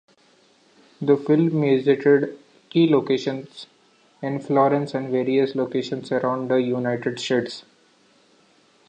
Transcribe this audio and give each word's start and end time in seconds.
The 0.99 1.15
film 1.15 1.61
visited 1.61 2.39
key 2.71 2.91
locations 2.91 3.67
in 4.19 4.39
Florence 4.39 4.95
and 4.95 5.09
various 5.11 5.53
locations 5.53 6.11
around 6.11 6.47
the 6.47 6.55
United 6.59 7.19
States. 7.19 7.65